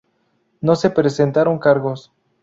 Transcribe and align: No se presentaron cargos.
No 0.61 0.75
se 0.75 0.89
presentaron 0.89 1.59
cargos. 1.59 2.11